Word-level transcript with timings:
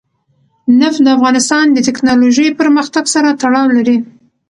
نفت 0.79 0.99
د 1.03 1.07
افغانستان 1.17 1.65
د 1.71 1.77
تکنالوژۍ 1.87 2.47
پرمختګ 2.59 3.03
سره 3.15 3.29
تړاو 3.41 3.67
لري. 3.77 3.97